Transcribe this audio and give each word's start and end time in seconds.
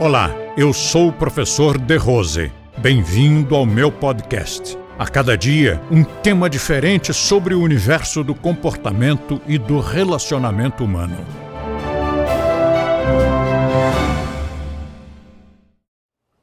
Olá, 0.00 0.30
eu 0.56 0.72
sou 0.72 1.08
o 1.08 1.12
professor 1.12 1.78
De 1.78 1.96
Rose. 1.96 2.52
Bem-vindo 2.78 3.54
ao 3.54 3.64
meu 3.64 3.92
podcast. 3.92 4.76
A 4.98 5.06
cada 5.06 5.38
dia, 5.38 5.80
um 5.88 6.02
tema 6.02 6.50
diferente 6.50 7.14
sobre 7.14 7.54
o 7.54 7.62
universo 7.62 8.24
do 8.24 8.34
comportamento 8.34 9.40
e 9.46 9.56
do 9.56 9.78
relacionamento 9.78 10.84
humano. 10.84 11.24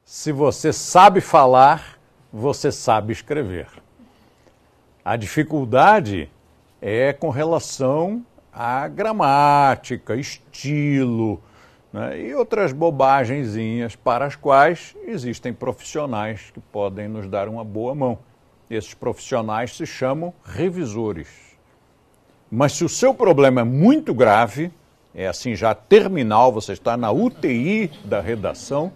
Se 0.02 0.32
você 0.32 0.72
sabe 0.72 1.20
falar, 1.20 1.98
você 2.32 2.72
sabe 2.72 3.12
escrever. 3.12 3.68
A 5.04 5.14
dificuldade 5.14 6.30
é 6.80 7.12
com 7.12 7.28
relação 7.28 8.24
à 8.50 8.88
gramática, 8.88 10.16
estilo 10.16 11.38
né, 11.92 12.18
e 12.20 12.34
outras 12.34 12.72
bobagenzinhas 12.72 13.94
para 13.94 14.24
as 14.24 14.34
quais 14.34 14.96
existem 15.04 15.52
profissionais 15.52 16.50
que 16.50 16.60
podem 16.60 17.08
nos 17.08 17.28
dar 17.28 17.48
uma 17.48 17.62
boa 17.62 17.94
mão. 17.94 18.18
Esses 18.70 18.94
profissionais 18.94 19.76
se 19.76 19.84
chamam 19.84 20.32
revisores. 20.44 21.28
Mas 22.50 22.72
se 22.72 22.84
o 22.84 22.88
seu 22.88 23.12
problema 23.12 23.60
é 23.60 23.64
muito 23.64 24.14
grave, 24.14 24.72
é 25.14 25.26
assim 25.26 25.54
já 25.54 25.74
terminal, 25.74 26.50
você 26.50 26.72
está 26.72 26.96
na 26.96 27.10
UTI 27.10 27.90
da 28.04 28.20
redação, 28.20 28.92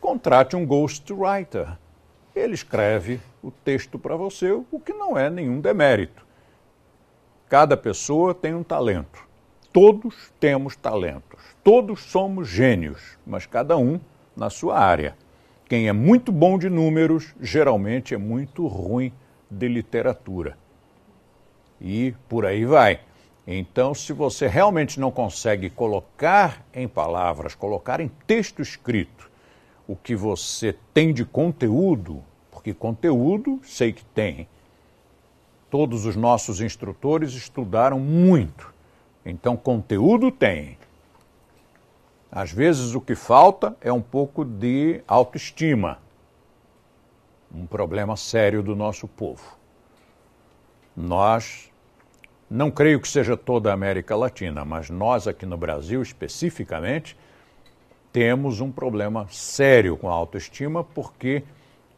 contrate 0.00 0.56
um 0.56 0.64
ghostwriter. 0.64 1.76
Ele 2.34 2.54
escreve 2.54 3.20
o 3.42 3.50
texto 3.50 3.98
para 3.98 4.16
você, 4.16 4.52
o 4.52 4.80
que 4.80 4.92
não 4.92 5.18
é 5.18 5.28
nenhum 5.28 5.60
demérito. 5.60 6.26
Cada 7.48 7.76
pessoa 7.76 8.34
tem 8.34 8.54
um 8.54 8.62
talento. 8.62 9.27
Todos 9.72 10.32
temos 10.40 10.76
talentos. 10.76 11.40
Todos 11.62 12.00
somos 12.00 12.48
gênios, 12.48 13.18
mas 13.26 13.44
cada 13.44 13.76
um 13.76 14.00
na 14.36 14.48
sua 14.48 14.78
área. 14.78 15.16
Quem 15.68 15.88
é 15.88 15.92
muito 15.92 16.32
bom 16.32 16.58
de 16.58 16.70
números, 16.70 17.34
geralmente 17.40 18.14
é 18.14 18.18
muito 18.18 18.66
ruim 18.66 19.12
de 19.50 19.68
literatura. 19.68 20.56
E 21.80 22.14
por 22.28 22.46
aí 22.46 22.64
vai. 22.64 23.00
Então, 23.46 23.94
se 23.94 24.12
você 24.12 24.46
realmente 24.46 24.98
não 24.98 25.10
consegue 25.10 25.68
colocar 25.68 26.64
em 26.72 26.88
palavras, 26.88 27.54
colocar 27.54 28.00
em 28.00 28.08
texto 28.26 28.62
escrito 28.62 29.30
o 29.86 29.94
que 29.94 30.14
você 30.16 30.74
tem 30.92 31.12
de 31.12 31.24
conteúdo, 31.24 32.22
porque 32.50 32.72
conteúdo 32.72 33.60
sei 33.62 33.92
que 33.92 34.04
tem. 34.04 34.48
Todos 35.70 36.06
os 36.06 36.16
nossos 36.16 36.60
instrutores 36.62 37.32
estudaram 37.32 38.00
muito. 38.00 38.77
Então, 39.28 39.58
conteúdo 39.58 40.32
tem. 40.32 40.78
Às 42.32 42.50
vezes 42.50 42.94
o 42.94 43.00
que 43.00 43.14
falta 43.14 43.76
é 43.80 43.92
um 43.92 44.00
pouco 44.00 44.42
de 44.42 45.02
autoestima. 45.06 45.98
Um 47.54 47.66
problema 47.66 48.16
sério 48.16 48.62
do 48.62 48.74
nosso 48.74 49.06
povo. 49.06 49.56
Nós, 50.96 51.70
não 52.50 52.70
creio 52.70 53.00
que 53.00 53.08
seja 53.08 53.36
toda 53.36 53.70
a 53.70 53.74
América 53.74 54.16
Latina, 54.16 54.64
mas 54.64 54.88
nós 54.88 55.28
aqui 55.28 55.44
no 55.44 55.58
Brasil 55.58 56.00
especificamente, 56.00 57.14
temos 58.10 58.60
um 58.60 58.72
problema 58.72 59.26
sério 59.30 59.96
com 59.98 60.08
a 60.08 60.12
autoestima 60.12 60.82
porque 60.82 61.44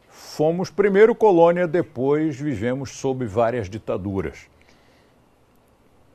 fomos 0.09 0.69
primeiro 0.69 1.15
colônia, 1.15 1.65
depois 1.65 2.37
vivemos 2.37 2.91
sob 2.91 3.25
várias 3.25 3.69
ditaduras. 3.69 4.47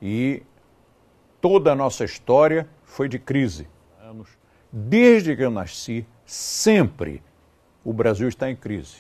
E 0.00 0.42
toda 1.46 1.72
a 1.72 1.74
nossa 1.76 2.04
história 2.04 2.66
foi 2.84 3.08
de 3.08 3.18
crise 3.20 3.68
desde 4.78 5.34
que 5.34 5.42
eu 5.42 5.50
nasci, 5.50 6.06
sempre 6.26 7.22
o 7.82 7.94
Brasil 7.94 8.28
está 8.28 8.50
em 8.50 8.56
crise. 8.56 8.96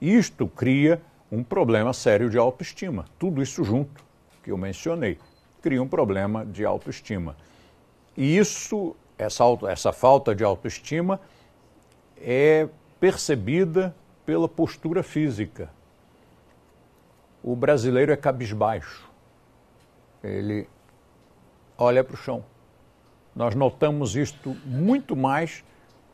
Isto 0.00 0.48
cria 0.48 1.00
um 1.30 1.44
problema 1.44 1.92
sério 1.92 2.28
de 2.28 2.36
autoestima. 2.38 3.04
Tudo 3.18 3.42
isso 3.42 3.62
junto, 3.62 4.04
que 4.42 4.50
eu 4.50 4.58
mencionei, 4.58 5.18
cria 5.62 5.82
um 5.82 5.86
problema 5.86 6.44
de 6.44 6.64
autoestima. 6.64 7.36
E 8.16 8.36
isso, 8.36 8.96
essa, 9.16 9.44
essa 9.68 9.92
falta 9.92 10.34
de 10.34 10.42
autoestima, 10.42 11.20
é 12.18 12.68
percebida 12.98 13.94
pela 14.24 14.48
postura 14.48 15.02
física. 15.02 15.70
O 17.42 17.54
brasileiro 17.54 18.10
é 18.10 18.16
cabisbaixo. 18.16 19.08
Ele 20.24 20.66
olha 21.78 22.02
para 22.02 22.14
o 22.14 22.18
chão. 22.18 22.44
Nós 23.34 23.54
notamos 23.54 24.16
isto 24.16 24.56
muito 24.64 25.14
mais 25.14 25.64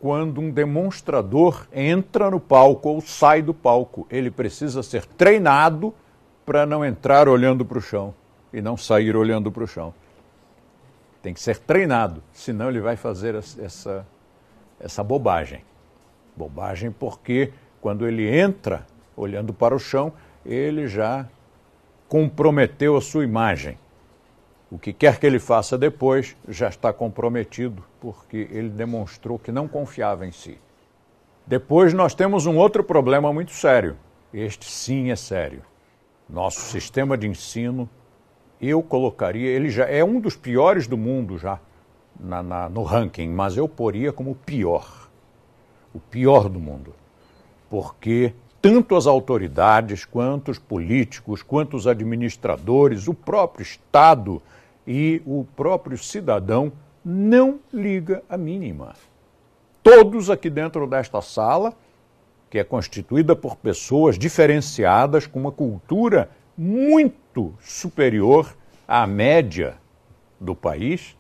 quando 0.01 0.41
um 0.41 0.51
demonstrador 0.51 1.69
entra 1.73 2.29
no 2.31 2.41
palco 2.41 2.89
ou 2.89 3.01
sai 3.01 3.41
do 3.41 3.55
palco. 3.55 4.07
Ele 4.11 4.31
precisa 4.31 4.83
ser 4.83 5.07
treinado 5.07 5.95
para 6.45 6.67
não 6.67 6.85
entrar 6.85 7.29
olhando 7.29 7.65
para 7.65 7.79
o 7.79 7.81
chão 7.81 8.13
e 8.53 8.61
não 8.61 8.77
sair 8.77 9.17
olhando 9.17 9.53
para 9.53 9.63
o 9.63 9.67
chão. 9.67 9.95
Tem 11.23 11.33
que 11.33 11.41
ser 11.41 11.59
treinado, 11.59 12.21
senão 12.33 12.69
ele 12.69 12.81
vai 12.81 12.97
fazer 12.97 13.37
essa, 13.37 14.05
essa 14.81 15.05
bobagem. 15.05 15.65
Bobagem 16.37 16.91
porque 16.91 17.53
quando 17.81 18.07
ele 18.07 18.29
entra 18.29 18.85
olhando 19.17 19.55
para 19.55 19.75
o 19.75 19.79
chão, 19.79 20.13
ele 20.45 20.89
já 20.89 21.29
comprometeu 22.09 22.97
a 22.97 23.01
sua 23.01 23.23
imagem. 23.23 23.79
O 24.73 24.79
que 24.79 24.91
quer 24.91 25.21
que 25.21 25.27
ele 25.27 25.39
faça 25.39 25.77
depois 25.77 26.35
já 26.49 26.67
está 26.67 26.95
comprometido, 26.95 27.85
porque 28.01 28.49
ele 28.51 28.71
demonstrou 28.71 29.39
que 29.39 29.53
não 29.53 29.69
confiava 29.69 30.27
em 30.27 30.33
si. 30.33 30.59
Depois 31.47 31.93
nós 31.93 32.15
temos 32.15 32.47
um 32.47 32.57
outro 32.57 32.83
problema 32.83 33.31
muito 33.35 33.53
sério. 33.53 33.99
Este 34.33 34.65
sim 34.65 35.11
é 35.11 35.17
sério. 35.17 35.63
Nosso 36.27 36.61
sistema 36.61 37.19
de 37.19 37.29
ensino, 37.29 37.87
eu 38.59 38.83
colocaria, 38.83 39.47
ele 39.47 39.69
já 39.69 39.85
é 39.85 40.03
um 40.03 40.19
dos 40.19 40.37
piores 40.37 40.87
do 40.87 40.97
mundo 40.97 41.37
já 41.37 41.61
na, 42.19 42.43
na, 42.43 42.67
no 42.71 42.83
ranking, 42.83 43.29
mas 43.29 43.59
eu 43.59 43.69
poria 43.69 44.11
como 44.11 44.31
o 44.31 44.35
pior. 44.35 45.11
O 45.93 46.01
pior 46.01 46.49
do 46.49 46.59
mundo. 46.59 46.95
Porque 47.69 48.33
tanto 48.63 48.97
as 48.97 49.07
autoridades, 49.07 50.07
quanto 50.07 50.51
os 50.51 50.59
políticos, 50.59 51.43
quanto 51.43 51.77
os 51.77 51.87
administradores, 51.87 53.07
o 53.07 53.13
próprio 53.13 53.63
Estado 53.63 54.41
e 54.87 55.23
o 55.27 55.47
próprio 55.57 55.97
cidadão 55.97 56.73
não 57.05 57.61
liga 57.73 58.23
a 58.29 58.37
mínima. 58.37 58.95
Todos 59.83 60.31
aqui 60.31 60.49
dentro 60.49 60.87
desta 60.87 61.21
sala, 61.21 61.75
que 62.49 62.59
é 62.59 62.65
constituída 62.65 63.35
por 63.35 63.57
pessoas 63.57 64.19
diferenciadas 64.19 65.27
com 65.27 65.41
uma 65.41 65.53
cultura 65.53 66.31
muito 66.57 67.55
superior 67.61 68.55
à 68.87 69.07
média 69.07 69.77
do 70.39 70.55
país, 70.55 71.17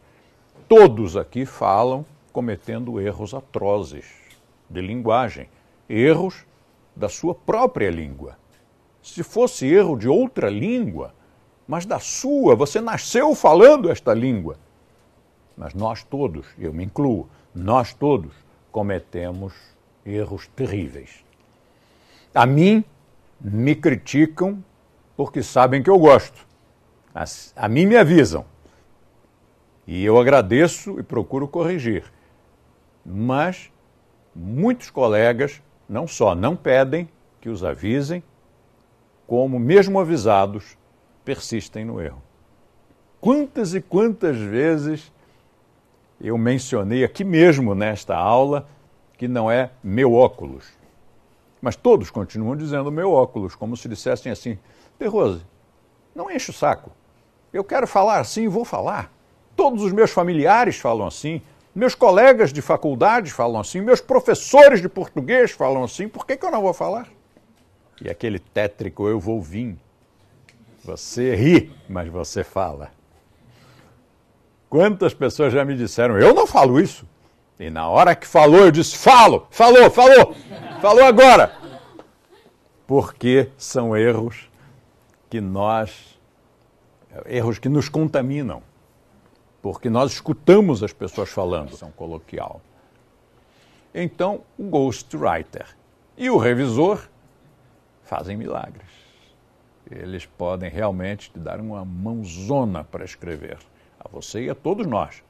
todos 0.69 1.17
aqui 1.17 1.44
falam 1.44 2.05
cometendo 2.33 3.00
erros 3.00 3.34
atrozes 3.34 4.05
de 4.69 4.81
linguagem, 4.81 5.49
erros 5.89 6.47
da 6.94 7.09
sua 7.09 7.34
própria 7.34 7.91
língua. 7.91 8.39
Se 9.03 9.23
fosse 9.23 9.67
erro 9.67 9.97
de 9.97 10.09
outra 10.09 10.49
língua, 10.49 11.15
mas 11.72 11.87
da 11.87 11.99
sua, 11.99 12.55
você 12.55 12.83
nasceu 12.83 13.34
falando 13.34 13.91
esta 13.91 14.12
língua. 14.12 14.59
Mas 15.56 15.72
nós 15.72 16.05
todos, 16.05 16.47
eu 16.59 16.71
me 16.71 16.84
incluo, 16.84 17.31
nós 17.55 17.94
todos 17.94 18.31
cometemos 18.71 19.55
erros 20.05 20.47
terríveis. 20.49 21.25
A 22.34 22.44
mim 22.44 22.84
me 23.41 23.75
criticam 23.75 24.62
porque 25.16 25.43
sabem 25.43 25.82
que 25.82 25.88
eu 25.88 25.99
gosto. 25.99 26.47
A, 27.15 27.25
a 27.56 27.69
mim 27.71 27.87
me 27.87 27.97
avisam. 27.97 28.44
E 29.87 30.05
eu 30.05 30.19
agradeço 30.19 31.00
e 31.00 31.03
procuro 31.03 31.49
corrigir. 31.49 32.05
Mas 33.02 33.73
muitos 34.37 34.91
colegas 34.91 35.62
não 35.88 36.06
só 36.06 36.35
não 36.35 36.55
pedem 36.55 37.08
que 37.41 37.49
os 37.49 37.64
avisem, 37.64 38.23
como, 39.26 39.58
mesmo 39.58 39.99
avisados, 39.99 40.76
persistem 41.25 41.85
no 41.85 42.01
erro. 42.01 42.23
Quantas 43.21 43.75
e 43.75 43.81
quantas 43.81 44.37
vezes 44.37 45.13
eu 46.21 46.37
mencionei 46.39 47.05
aqui 47.05 47.25
mesmo 47.25 47.75
nesta 47.75 48.17
aula 48.17 48.69
que 49.17 49.29
não 49.29 49.51
é 49.51 49.71
meu 49.83 50.15
óculos. 50.15 50.67
Mas 51.61 51.77
todos 51.77 52.11
continuam 52.11 52.57
dizendo 52.57 52.91
meu 52.91 53.13
óculos, 53.13 53.55
como 53.55 53.77
se 53.77 53.89
dissessem 53.89 54.33
assim: 54.33 54.59
De 54.99 55.07
Rose, 55.07 55.45
não 56.15 56.31
enche 56.31 56.51
o 56.51 56.55
saco. 56.55 56.91
Eu 57.53 57.63
quero 57.63 57.87
falar 57.87 58.19
assim 58.19 58.43
e 58.45 58.49
vou 58.49 58.65
falar. 58.65 59.13
Todos 59.55 59.83
os 59.83 59.93
meus 59.93 60.11
familiares 60.11 60.79
falam 60.79 61.07
assim, 61.07 61.41
meus 61.75 61.95
colegas 61.95 62.53
de 62.53 62.61
faculdade 62.61 63.31
falam 63.33 63.61
assim, 63.61 63.81
meus 63.81 64.01
professores 64.01 64.81
de 64.81 64.89
português 64.89 65.53
falam 65.53 65.85
assim, 65.85 66.09
por 66.09 66.27
que, 66.27 66.37
que 66.37 66.45
eu 66.45 66.51
não 66.51 66.63
vou 66.63 66.75
falar? 66.75 67.09
E 68.01 68.11
aquele 68.11 68.39
tétrico 68.39 69.07
eu 69.07 69.21
vou 69.21 69.41
vir 69.41 69.79
você 70.84 71.34
ri, 71.34 71.73
mas 71.88 72.08
você 72.08 72.43
fala. 72.43 72.90
Quantas 74.69 75.12
pessoas 75.12 75.52
já 75.52 75.64
me 75.64 75.76
disseram, 75.76 76.19
eu 76.19 76.34
não 76.34 76.46
falo 76.46 76.81
isso? 76.81 77.06
E 77.58 77.70
na 77.70 77.88
hora 77.88 78.17
que 78.17 78.26
falou, 78.26 78.61
eu 78.61 78.70
disse: 78.70 78.96
falo, 78.96 79.46
falou, 79.50 79.90
falou, 79.90 80.34
falou 80.81 81.05
agora. 81.05 81.56
Porque 82.87 83.50
são 83.56 83.96
erros 83.96 84.50
que 85.31 85.40
nós, 85.40 86.19
erros 87.26 87.58
que 87.58 87.69
nos 87.69 87.88
contaminam. 87.88 88.62
Porque 89.61 89.88
nós 89.88 90.12
escutamos 90.12 90.82
as 90.82 90.93
pessoas 90.93 91.28
falando, 91.31 91.76
são 91.76 91.93
coloquial. 91.93 92.61
Então, 93.94 94.40
o 94.58 94.64
ghostwriter 94.64 95.67
e 96.17 96.28
o 96.31 96.38
revisor 96.38 97.08
fazem 98.02 98.37
milagres. 98.37 99.01
Eles 99.90 100.26
podem 100.26 100.70
realmente 100.70 101.31
te 101.31 101.38
dar 101.38 101.61
uma 101.61 101.84
mãozona 101.84 102.84
para 102.84 103.05
escrever, 103.05 103.58
a 103.99 104.08
você 104.08 104.44
e 104.44 104.50
a 104.50 104.55
todos 104.55 104.87
nós. 104.87 105.23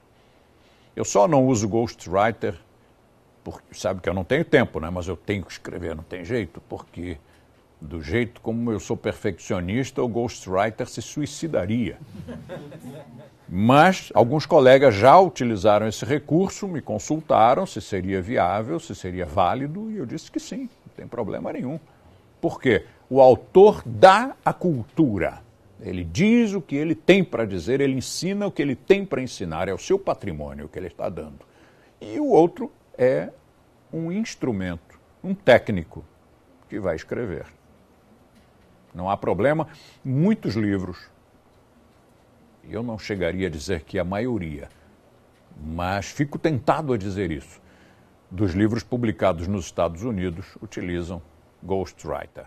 Eu 0.94 1.04
só 1.04 1.26
não 1.26 1.46
uso 1.46 1.68
ghostwriter, 1.68 2.54
porque 3.42 3.74
sabe 3.74 4.00
que 4.00 4.08
eu 4.08 4.14
não 4.14 4.24
tenho 4.24 4.44
tempo, 4.44 4.78
né? 4.78 4.90
mas 4.90 5.08
eu 5.08 5.16
tenho 5.16 5.44
que 5.44 5.52
escrever, 5.52 5.96
não 5.96 6.04
tem 6.04 6.24
jeito, 6.24 6.60
porque 6.68 7.18
do 7.80 8.00
jeito 8.00 8.40
como 8.40 8.70
eu 8.70 8.78
sou 8.78 8.96
perfeccionista, 8.96 10.02
o 10.02 10.08
ghostwriter 10.08 10.86
se 10.86 11.02
suicidaria. 11.02 11.98
Mas 13.48 14.10
alguns 14.14 14.46
colegas 14.46 14.94
já 14.94 15.18
utilizaram 15.18 15.86
esse 15.86 16.04
recurso, 16.04 16.66
me 16.66 16.80
consultaram 16.80 17.66
se 17.66 17.80
seria 17.80 18.22
viável, 18.22 18.80
se 18.80 18.94
seria 18.94 19.26
válido, 19.26 19.90
e 19.90 19.98
eu 19.98 20.06
disse 20.06 20.30
que 20.30 20.40
sim, 20.40 20.70
não 20.86 20.94
tem 20.96 21.06
problema 21.06 21.52
nenhum. 21.52 21.78
Por 22.40 22.60
quê? 22.60 22.86
O 23.14 23.20
autor 23.20 23.82
dá 23.84 24.34
a 24.42 24.54
cultura. 24.54 25.42
Ele 25.82 26.02
diz 26.02 26.54
o 26.54 26.62
que 26.62 26.74
ele 26.74 26.94
tem 26.94 27.22
para 27.22 27.44
dizer, 27.44 27.78
ele 27.78 27.92
ensina 27.92 28.46
o 28.46 28.50
que 28.50 28.62
ele 28.62 28.74
tem 28.74 29.04
para 29.04 29.20
ensinar, 29.20 29.68
é 29.68 29.74
o 29.74 29.76
seu 29.76 29.98
patrimônio 29.98 30.66
que 30.66 30.78
ele 30.78 30.86
está 30.86 31.10
dando. 31.10 31.40
E 32.00 32.18
o 32.18 32.28
outro 32.28 32.72
é 32.96 33.28
um 33.92 34.10
instrumento, 34.10 34.98
um 35.22 35.34
técnico 35.34 36.02
que 36.70 36.80
vai 36.80 36.96
escrever. 36.96 37.44
Não 38.94 39.10
há 39.10 39.16
problema. 39.18 39.68
Muitos 40.02 40.54
livros, 40.54 41.10
eu 42.64 42.82
não 42.82 42.98
chegaria 42.98 43.48
a 43.48 43.50
dizer 43.50 43.82
que 43.82 43.98
a 43.98 44.04
maioria, 44.04 44.70
mas 45.62 46.06
fico 46.06 46.38
tentado 46.38 46.94
a 46.94 46.96
dizer 46.96 47.30
isso, 47.30 47.60
dos 48.30 48.54
livros 48.54 48.82
publicados 48.82 49.46
nos 49.46 49.66
Estados 49.66 50.02
Unidos 50.02 50.56
utilizam 50.62 51.20
Ghostwriter. 51.62 52.46